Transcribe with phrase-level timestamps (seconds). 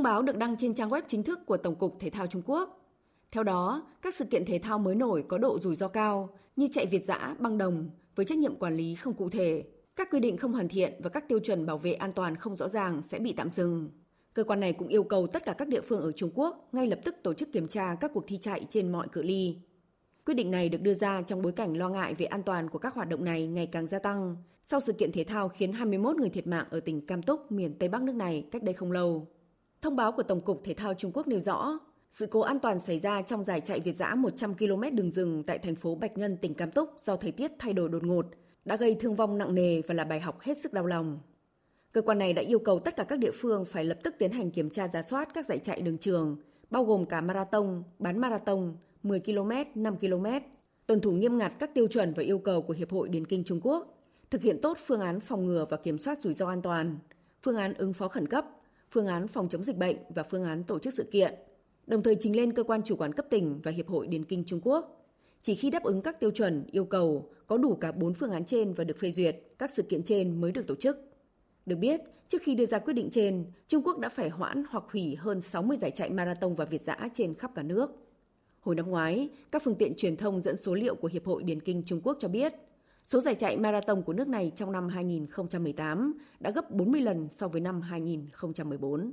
[0.00, 2.42] Thông báo được đăng trên trang web chính thức của Tổng cục Thể thao Trung
[2.46, 2.90] Quốc.
[3.30, 6.68] Theo đó, các sự kiện thể thao mới nổi có độ rủi ro cao như
[6.72, 9.64] chạy Việt dã, băng đồng với trách nhiệm quản lý không cụ thể,
[9.96, 12.56] các quy định không hoàn thiện và các tiêu chuẩn bảo vệ an toàn không
[12.56, 13.90] rõ ràng sẽ bị tạm dừng.
[14.34, 16.86] Cơ quan này cũng yêu cầu tất cả các địa phương ở Trung Quốc ngay
[16.86, 19.56] lập tức tổ chức kiểm tra các cuộc thi chạy trên mọi cự ly.
[20.26, 22.78] Quyết định này được đưa ra trong bối cảnh lo ngại về an toàn của
[22.78, 26.16] các hoạt động này ngày càng gia tăng sau sự kiện thể thao khiến 21
[26.16, 28.92] người thiệt mạng ở tỉnh Cam Túc, miền Tây Bắc nước này cách đây không
[28.92, 29.26] lâu.
[29.82, 31.78] Thông báo của Tổng cục Thể thao Trung Quốc nêu rõ,
[32.10, 35.42] sự cố an toàn xảy ra trong giải chạy Việt dã 100 km đường rừng
[35.42, 38.26] tại thành phố Bạch Nhân, tỉnh Cam Túc do thời tiết thay đổi đột ngột,
[38.64, 41.18] đã gây thương vong nặng nề và là bài học hết sức đau lòng.
[41.92, 44.32] Cơ quan này đã yêu cầu tất cả các địa phương phải lập tức tiến
[44.32, 46.36] hành kiểm tra giả soát các giải chạy đường trường,
[46.70, 50.26] bao gồm cả marathon, bán marathon, 10 km, 5 km,
[50.86, 53.44] tuân thủ nghiêm ngặt các tiêu chuẩn và yêu cầu của Hiệp hội Điền kinh
[53.44, 53.98] Trung Quốc,
[54.30, 56.98] thực hiện tốt phương án phòng ngừa và kiểm soát rủi ro an toàn,
[57.42, 58.46] phương án ứng phó khẩn cấp,
[58.90, 61.34] phương án phòng chống dịch bệnh và phương án tổ chức sự kiện,
[61.86, 64.44] đồng thời trình lên cơ quan chủ quản cấp tỉnh và Hiệp hội Điền kinh
[64.44, 64.96] Trung Quốc.
[65.42, 68.44] Chỉ khi đáp ứng các tiêu chuẩn, yêu cầu, có đủ cả 4 phương án
[68.44, 70.98] trên và được phê duyệt, các sự kiện trên mới được tổ chức.
[71.66, 74.84] Được biết, trước khi đưa ra quyết định trên, Trung Quốc đã phải hoãn hoặc
[74.92, 77.90] hủy hơn 60 giải chạy marathon và Việt dã trên khắp cả nước.
[78.60, 81.60] Hồi năm ngoái, các phương tiện truyền thông dẫn số liệu của Hiệp hội Điền
[81.60, 82.52] kinh Trung Quốc cho biết,
[83.12, 87.48] số giải chạy marathon của nước này trong năm 2018 đã gấp 40 lần so
[87.48, 89.12] với năm 2014.